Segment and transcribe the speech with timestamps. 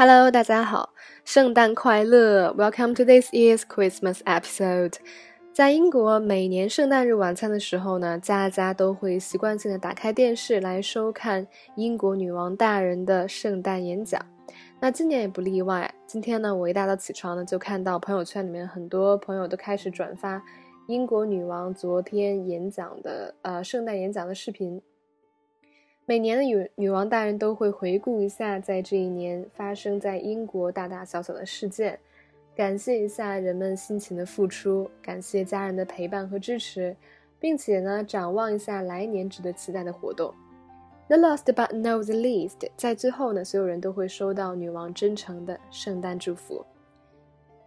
[0.00, 0.90] Hello，大家好，
[1.24, 4.92] 圣诞快乐！Welcome to this year's Christmas episode。
[5.52, 14.24] 在英国，每年圣诞日晚餐的时候呢，家家都会习惯性的打开电视来收看英国女王大人的圣诞演讲。
[14.78, 15.92] 那今年也不例外。
[16.06, 20.40] 今天呢，我一大早起床呢，就看到朋友圈里面很多朋友都开始转发
[20.86, 24.80] 英国女王昨天演讲的呃圣诞演讲的视频。
[26.08, 31.98] 每年的女女王大人都会回顾一下在这一年发生在英国大大小小的事件，
[32.56, 36.96] 感谢一下人们辛勤的付出，感谢家人的陪伴和支持，
[37.38, 40.32] 并且呢展望一下来年值得期待的活动。
[41.08, 46.64] The last but not the least，在最后呢，所有人都会收到女王真诚的圣诞祝福。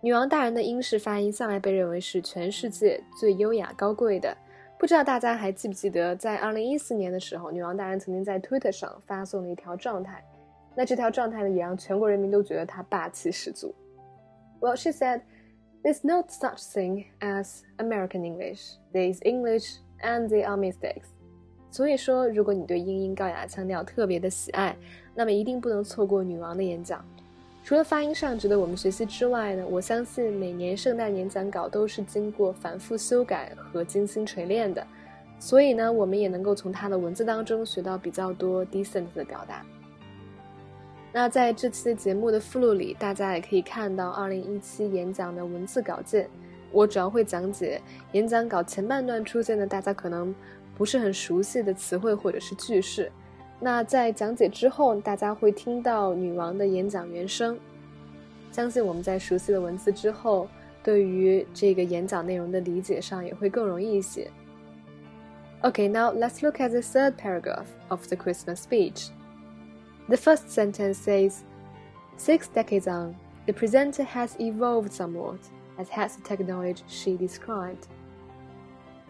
[0.01, 4.35] 女王大人的英式发音向来被认为是全世界最优雅高贵的。
[4.81, 10.25] 不知道大家还记不记得，在二零一四年的时候，女王大人曾经在 Twitter 上发送了一条状态。
[10.75, 13.75] 那这条状态呢，也让全国人民都觉得她霸气十足。
[14.59, 15.21] Well, she said,
[15.83, 18.71] "There's no such thing as American English.
[18.91, 21.09] There's English, and there are mistakes."
[21.69, 24.75] 所以说，如果你对英音高雅腔调特别的喜爱，
[25.13, 27.05] 那么一定不能错过女王的演讲。
[27.63, 34.85] 除了发音上值得我们学习之外呢，我相信每年圣诞演讲稿都是经过反复修改和精心锤炼的，
[35.39, 39.63] 所以呢，我们也能够从它的文字当中学到比较多 decent 的表达。
[41.13, 46.27] 那在这期节目的附录里，大家也可以看到2017演讲的文字稿件，
[46.71, 47.79] 我主要会讲解
[48.13, 50.33] 演讲稿前半段出现的大家可能
[50.75, 53.11] 不是很熟悉的词汇或者是句式。
[53.60, 57.58] 那在讲解之后，大家会听到女王的演讲原声。
[58.52, 60.48] 相信我们在熟悉了文字之后，
[60.82, 64.30] 对于这个演讲内容的理解上也会更容易一些。
[65.62, 69.08] Okay, now let's look at the third paragraph of the Christmas speech.
[70.08, 71.42] The first sentence says,
[72.18, 75.38] Six decades on, the presenter has evolved somewhat,
[75.78, 77.88] as has the technology she described.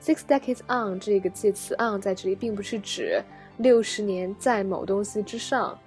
[0.01, 3.23] Six decades on 这个介词 on 在这里并不是指
[3.62, 5.78] 六十年在某东西之上，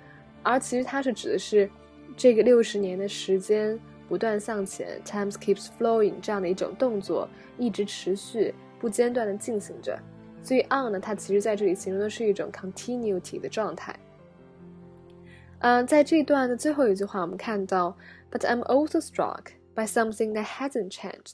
[0.43, 1.69] 而其实它是指的是
[2.17, 9.99] 这个六十年的时间不断向前，times keeps flowing 这样的一种动作一直持续不间断的进行着。
[10.43, 13.99] 所以 on 呢，它其实在这里形容的是一种 continuity 的状态。
[15.61, 17.97] 嗯，在这段的最后一句话，我们看到
[18.31, 21.33] ，But I'm also struck by something that hasn't changed。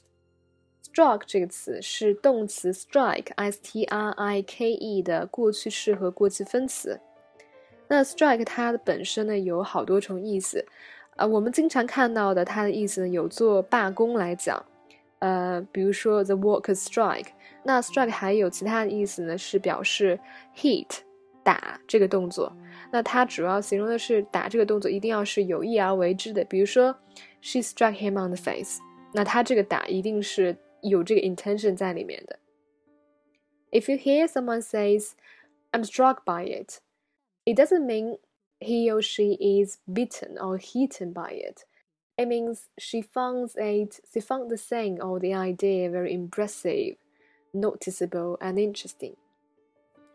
[0.92, 7.00] Struck 这个词是动词 strike，s t r i k e 的过去式和过去分词。
[7.86, 10.66] 那 strike 它的本身呢有好多重意思，
[11.16, 14.60] 呃，我们经常看到的它的意思呢有做罢工来讲，
[15.20, 17.28] 呃，比如说 the workers strike。
[17.62, 20.18] 那 strike 还有其他的意思呢，是表示
[20.56, 20.88] hit
[21.44, 22.52] 打这个动作。
[22.90, 26.92] 那它主要形容的是打这个动作一定要是有意而为之的，比如说
[27.40, 28.80] she struck him on the face。
[29.12, 30.56] 那他这个打一定是。
[30.81, 32.39] 有这个 intention 在里面的。
[33.71, 35.11] If you hear someone says,
[35.71, 36.79] "I'm struck by it,"
[37.45, 38.19] it doesn't mean
[38.59, 41.63] he or she is bitten or heated by it.
[42.17, 46.95] It means she finds it, she found the thing or the idea very impressive,
[47.51, 49.15] noticeable and interesting.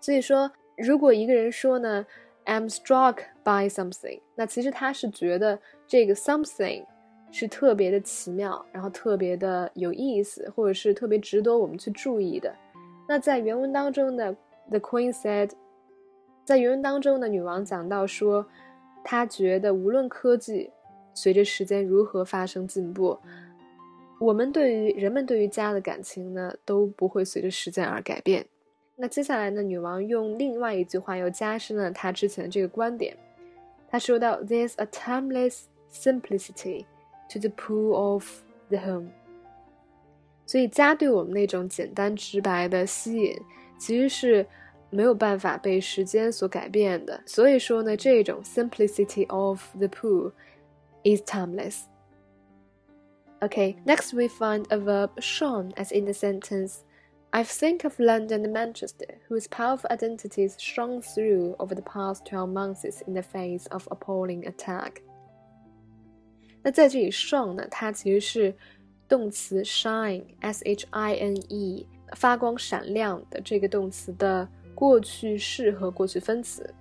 [0.01, 2.07] 所以说，如果一个人说呢，
[2.47, 6.87] I'm struck by something，那其实他是觉得这个 something
[7.32, 12.54] 是特别的奇妙，然后特别的有意思，或者是特别值得我们去注意的。
[13.08, 14.36] 那在原文当中的
[14.70, 15.52] The Queen said，
[16.44, 18.46] 在原文当中的女王讲到说，
[19.04, 20.72] 她觉得无论科技
[21.14, 23.18] 随着时间如何发生进步，
[24.20, 28.46] 我们对于人们对于家的感情呢，都不会随着时间而改变。
[28.96, 33.16] 那接下来呢，女王用另外一句话又加深了她之前的这个观点。
[33.90, 36.86] 她说到：“There's a timeless simplicity。”
[37.31, 38.27] To the pull of
[38.71, 39.11] the home，
[40.45, 43.41] 所以家对我们那种简单直白的吸引，
[43.79, 44.45] 其实是
[44.91, 47.23] 没有办法被时间所改变的。
[47.25, 50.33] 所以说呢，这种 simplicity of the pool
[51.05, 51.83] is timeless.
[53.39, 56.79] Okay, next we find a verb shone as in the sentence.
[57.31, 62.49] I think of London and Manchester, whose powerful identities shone through over the past 12
[62.49, 65.01] months in the face of appalling attack.
[66.65, 68.55] 那在这里，shone 呢，它其实是
[69.09, 76.75] 动词 shine，s h i n e，发光闪亮的这个动词的过去式和过去分词。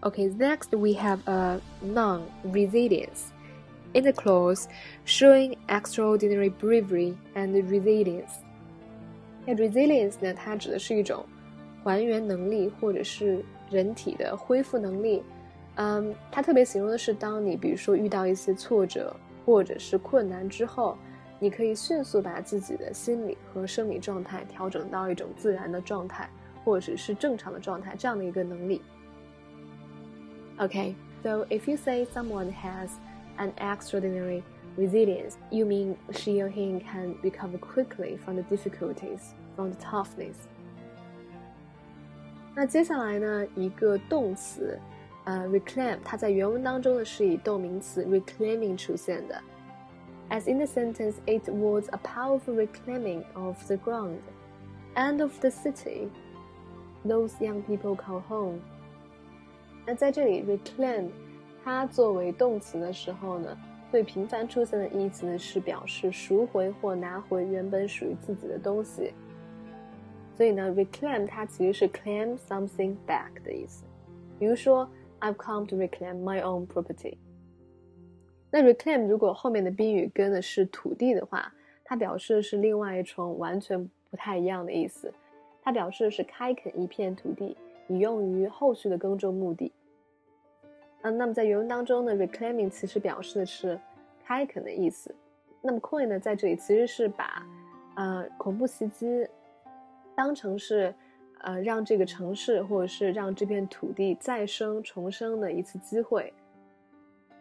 [0.00, 3.30] Okay，next we have a noun resilience
[3.92, 4.66] in the clause
[5.04, 8.42] showing extraordinary bravery and resilience。
[9.46, 11.24] 那 resilience 呢，它指的是一种
[11.82, 15.22] 还原能力或者是人体的恢复能力。
[15.75, 19.15] 嗯，它特别形容的是，当你比如说遇到一些挫折
[19.45, 20.97] 或者是困难之后，
[21.39, 26.29] 你可以迅速把自己的心理和生理状态调整到一种自然的状态，
[26.63, 28.81] 或者是正常的状态，这样的一个能力。
[30.57, 32.89] OK，so if you say someone has
[33.37, 34.43] an extraordinary
[34.77, 40.35] resilience, you mean she or he can recover quickly from the difficulties, from the toughness.
[42.53, 44.77] 那接下来呢，一个动词，
[45.24, 49.42] 呃，reclaim，它在原文当中呢是以动名词 reclaiming 出现的。
[50.28, 54.18] As in the sentence, it was a powerful reclaiming of the ground
[54.94, 56.08] and of the city.
[57.04, 58.58] Those young people call home.
[59.84, 61.10] 那在这里，reclaim，
[61.64, 63.56] 它作为动词的时候呢，
[63.90, 69.12] 最频繁出现的意思呢是表示赎回或拿回原本属于自己的东西。
[70.36, 73.84] 所以呢，reclaim 它其实是 claim something back 的意思。
[74.38, 74.88] 比如说
[75.21, 77.17] ，I've come to reclaim my own property。
[78.51, 81.53] 那 reclaim 如果后面的宾语跟的是土地的话，
[81.85, 85.13] 它表示的是另外一重完全不太一样的意思。
[85.63, 87.55] 它表示的是开垦一片土地，
[87.87, 89.71] 以用于后续的耕种目的。
[91.03, 93.79] 嗯，那么在原文当中呢，reclaiming 其实表示的是
[94.25, 95.15] 开垦的意思。
[95.61, 97.45] 那么 Coin 呢，在这里其实是把
[97.95, 99.27] 呃恐怖袭击。
[100.13, 100.93] 当成是，
[101.43, 106.33] 呃，让这个城市或者是让这片土地再生重生的一次机会。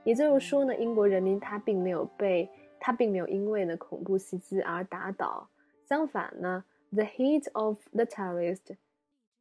[0.05, 2.49] 也就是说呢，英国人民他并没有被
[2.79, 5.49] 他并没有因为呢恐怖袭击而打倒，
[5.87, 8.75] 相反呢，the heat of the terrorist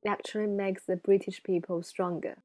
[0.03, 2.35] actually makes the British people stronger.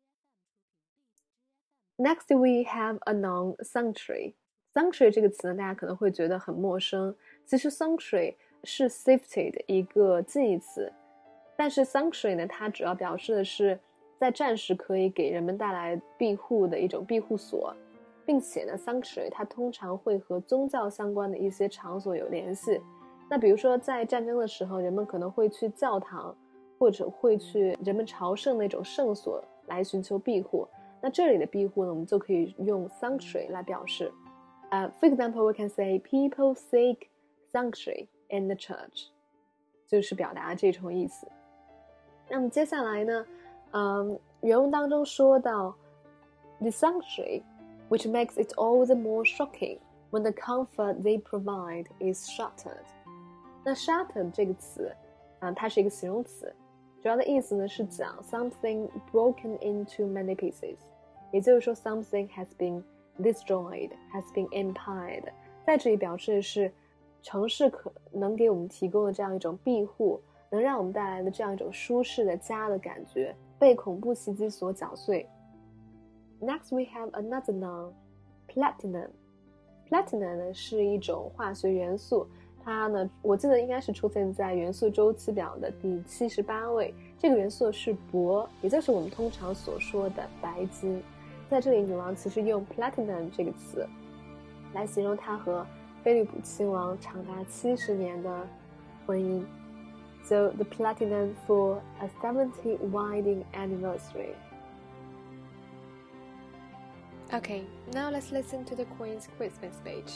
[1.97, 4.35] Next, we have a noun sanctuary.
[4.73, 7.15] Sanctuary 这个词呢，大家可能会觉得很陌生。
[7.47, 8.35] 其实 sanctuary
[8.65, 10.93] 是 safety 的一个近义词，
[11.57, 13.79] 但是 sanctuary 呢，它主要表示的是
[14.19, 17.75] 在战时可以给人们带来庇护的一种庇护所，
[18.27, 22.81] 并且呢，sanctuary 它通常会和宗教相关的一些场所有联系。
[23.31, 26.37] 那比如说在战争的时候，人们可能会去教堂，
[26.79, 30.67] 或者会去人们朝圣那种圣所来寻求庇护。
[31.01, 34.13] 那这里的庇护呢，我们就可以用 sanctuary 来表示。
[34.71, 37.09] 呃，for example，we can say people seek
[37.53, 38.09] sanctuary。
[38.31, 39.09] in the church，
[39.87, 41.29] 就是表达这重意思。
[42.30, 43.26] 那么接下来呢，
[43.72, 45.76] 嗯，原文当中说到，
[46.60, 47.42] the sanctuary,
[47.90, 49.80] which makes it all the more shocking
[50.12, 52.86] when the comfort they provide is shattered。
[53.64, 54.88] 那 shattered 这个词，
[55.40, 56.54] 啊、呃，它是一个形容词，
[57.02, 60.78] 主要的意思呢是讲 something broken into many pieces，
[61.32, 62.84] 也就是说 something has been
[63.20, 65.24] destroyed, has been impaired，
[65.66, 66.72] 在这里表示的是。
[67.22, 70.22] 城市可能给我们提供的这样一种庇护，
[70.55, 75.29] 能让我们带来的这样一种舒适的家的感觉，被恐怖袭击所搅碎。
[76.41, 77.93] Next, we have another noun,
[78.49, 79.09] platinum.
[79.91, 82.29] Platinum 呢是一种化学元素，
[82.65, 86.95] 它呢我记得应该是出现在元素周期表的第七十八位。
[87.19, 91.03] 这个元素是铂，也就是我们通常所说的白金。
[91.51, 93.85] 在这里，女王其实用 platinum 这个词
[94.73, 95.67] 来形容她和。
[96.03, 98.47] 菲利普亲王长达七十年的
[99.07, 99.43] 婚姻
[100.25, 104.35] ，so the platinum for a seventy wedding anniversary.
[107.33, 110.13] Okay, now let's listen to the Queen's Christmas speech.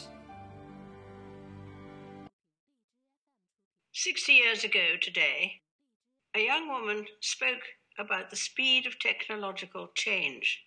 [3.93, 5.61] Sixty years ago today,
[6.37, 7.63] a young woman spoke
[7.99, 10.63] about the speed of technological change.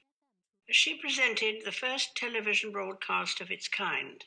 [0.70, 4.24] She presented the first television broadcast of its kind.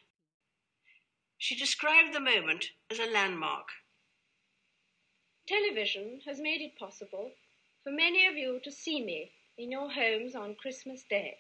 [1.39, 3.67] She described the moment as a landmark.
[5.47, 7.31] Television has made it possible
[7.83, 11.37] for many of you to see me in your homes on Christmas Day.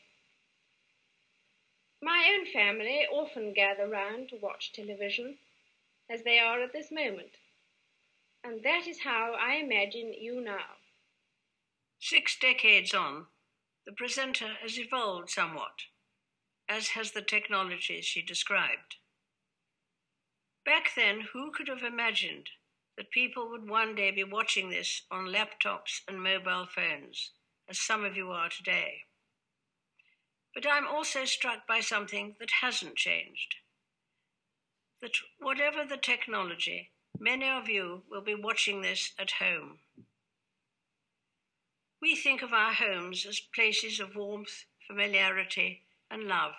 [2.02, 5.38] My own family often gather round to watch television,
[6.10, 7.30] as they are at this moment,
[8.44, 10.76] and that is how I imagine you now.
[11.98, 13.24] Six decades on,
[13.86, 15.86] the presenter has evolved somewhat,
[16.68, 18.96] as has the technology she described.
[20.66, 22.50] Back then, who could have imagined
[22.96, 27.32] that people would one day be watching this on laptops and mobile phones,
[27.68, 29.02] as some of you are today?
[30.54, 33.56] But I'm also struck by something that hasn't changed.
[35.02, 39.78] That whatever the technology, many of you will be watching this at home.
[42.00, 46.52] We think of our homes as places of warmth, familiarity, and love,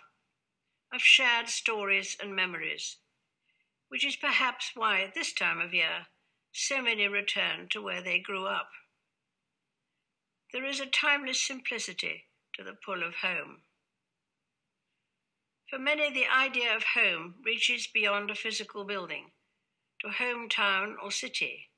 [0.93, 2.97] of shared stories and memories
[3.87, 6.07] which is perhaps why at this time of year
[6.57, 8.69] so many return to where they grew up.
[10.53, 13.63] There is a timeless simplicity to the pull of home.
[15.69, 19.31] For many, the idea of home reaches beyond a physical building
[19.99, 21.71] to hometown or city.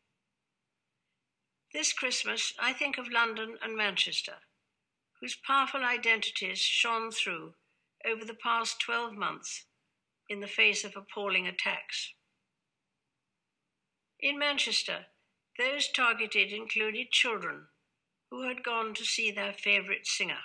[1.73, 4.35] This Christmas, I think of London and Manchester,
[5.19, 7.55] whose powerful identities shone through
[8.05, 9.65] over the past 12 months
[10.29, 12.13] in the face of appalling attacks.
[14.19, 15.05] In Manchester,
[15.57, 17.67] those targeted included children
[18.29, 20.39] who had gone to see their favourite singer.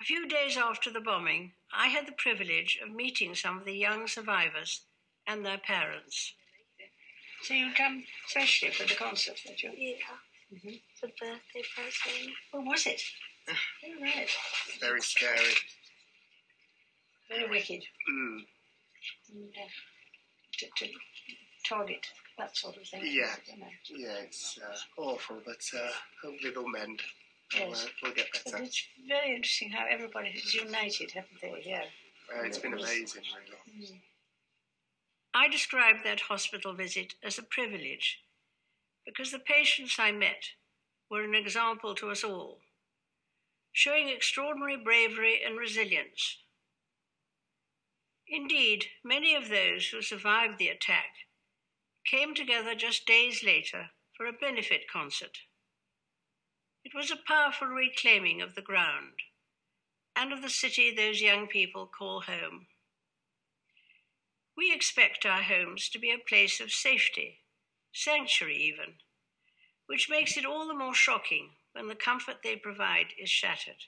[0.00, 3.76] A few days after the bombing, I had the privilege of meeting some of the
[3.76, 4.82] young survivors
[5.26, 6.34] and their parents.
[7.42, 9.72] So you come especially for the concert, did you?
[9.76, 9.96] Yeah.
[10.52, 10.76] Mm-hmm.
[11.00, 12.34] For the birthday present.
[12.52, 13.02] What was it?
[13.48, 14.28] All right.
[14.80, 15.54] Very scary.
[17.28, 18.44] Very wicked Mm.
[19.30, 19.68] and, uh,
[20.66, 20.92] to, to
[21.68, 22.06] target
[22.38, 23.02] that sort of thing.
[23.04, 23.34] Yeah.
[23.46, 23.66] You know.
[23.90, 25.88] Yeah, it's uh, awful, but uh,
[26.22, 27.00] hopefully they'll mend.
[27.54, 27.84] Yes.
[27.84, 31.62] uh, we'll get But it's very interesting how everybody has united, haven't they?
[31.64, 31.84] Yeah.
[32.34, 33.22] Uh, it's been amazing,
[33.76, 34.00] really.
[35.34, 38.18] I described that hospital visit as a privilege
[39.04, 40.50] because the patients I met
[41.10, 42.58] were an example to us all,
[43.72, 46.38] showing extraordinary bravery and resilience.
[48.34, 51.26] Indeed, many of those who survived the attack
[52.06, 55.40] came together just days later for a benefit concert.
[56.82, 59.20] It was a powerful reclaiming of the ground
[60.16, 62.68] and of the city those young people call home.
[64.56, 67.42] We expect our homes to be a place of safety,
[67.92, 68.94] sanctuary even,
[69.84, 73.84] which makes it all the more shocking when the comfort they provide is shattered.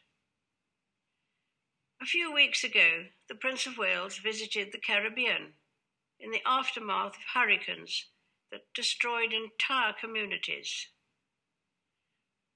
[2.04, 5.54] A few weeks ago, the Prince of Wales visited the Caribbean
[6.20, 8.08] in the aftermath of hurricanes
[8.52, 10.88] that destroyed entire communities.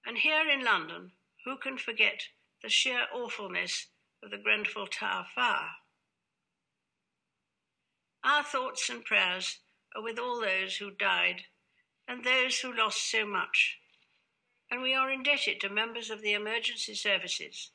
[0.04, 1.12] And here in London,
[1.46, 2.24] who can forget
[2.62, 3.86] the sheer awfulness
[4.22, 5.70] of the Grenfell Tower fire?
[8.22, 9.60] Our thoughts and prayers
[9.96, 11.44] are with all those who died
[12.06, 13.78] and those who lost so much.
[14.70, 17.70] And we are indebted to members of the emergency services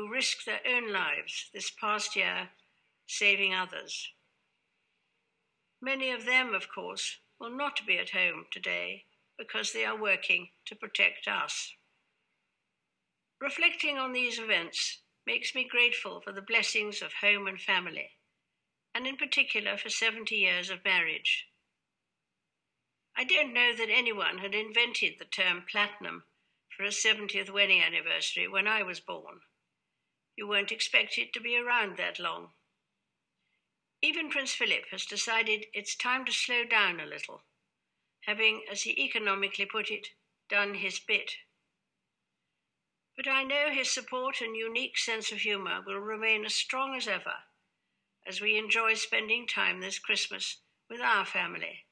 [0.00, 2.48] who risked their own lives this past year
[3.06, 4.08] saving others.
[5.82, 9.04] Many of them, of course, will not be at home today
[9.36, 11.74] because they are working to protect us.
[13.42, 18.12] Reflecting on these events makes me grateful for the blessings of home and family
[18.94, 21.46] and in particular for 70 years of marriage.
[23.14, 26.24] I don't know that anyone had invented the term platinum
[26.74, 29.40] for a 70th wedding anniversary when I was born.
[30.40, 32.54] You won't expect it to be around that long.
[34.00, 37.42] Even Prince Philip has decided it's time to slow down a little,
[38.22, 40.08] having, as he economically put it,
[40.48, 41.32] done his bit.
[43.14, 47.06] But I know his support and unique sense of humour will remain as strong as
[47.06, 47.44] ever
[48.26, 51.84] as we enjoy spending time this Christmas with our family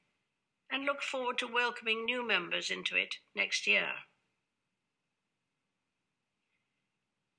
[0.71, 4.08] and look forward to welcoming new members into it next year.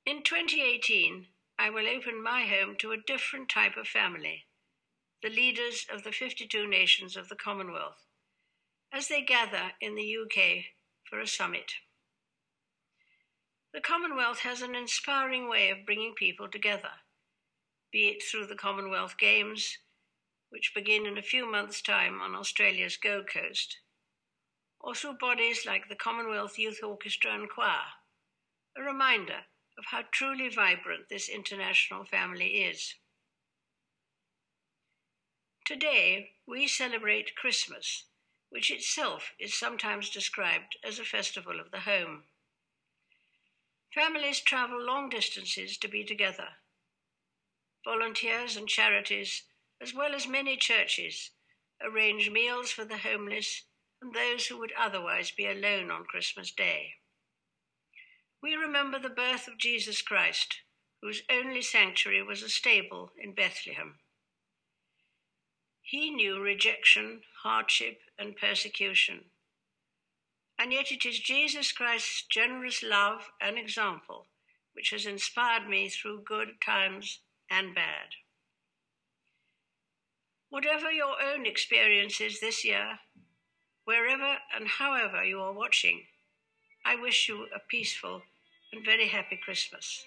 [0.07, 1.26] In 2018,
[1.59, 4.47] I will open my home to a different type of family,
[5.23, 8.07] the leaders of the 52 nations of the Commonwealth,
[8.90, 10.64] as they gather in the UK
[11.04, 11.73] for a summit.
[13.75, 17.02] The Commonwealth has an inspiring way of bringing people together
[17.92, 19.76] be it through the Commonwealth Games,
[20.49, 23.78] which begin in a few months' time on Australia's Gold Coast,
[24.80, 27.83] or through bodies like the Commonwealth Youth Orchestra and Choir,
[28.76, 29.45] a reminder
[29.80, 32.96] of how truly vibrant this international family is.
[35.64, 38.04] Today, we celebrate Christmas,
[38.50, 42.25] which itself is sometimes described as a festival of the home.
[43.94, 46.49] Families travel long distances to be together
[47.82, 49.44] volunteers and charities,
[49.80, 51.30] as well as many churches,
[51.82, 53.64] arrange meals for the homeless
[54.02, 57.00] and those who would otherwise be alone on Christmas Day.
[58.42, 60.61] We remember the birth of Jesus Christ,
[61.02, 63.97] whose only sanctuary was a stable in Bethlehem.
[65.82, 69.25] He knew rejection, hardship, and persecution.
[70.59, 74.26] And yet it is Jesus Christ's generous love and example
[74.73, 77.20] which has inspired me through good times
[77.50, 78.09] and bad.
[80.49, 82.99] Whatever your own experience is this year,
[83.85, 86.04] wherever and however you are watching,
[86.84, 88.22] I wish you a peaceful
[88.72, 90.06] and very happy Christmas.